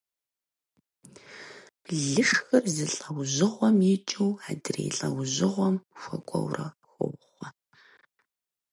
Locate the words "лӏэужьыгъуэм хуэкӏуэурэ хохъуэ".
4.97-7.47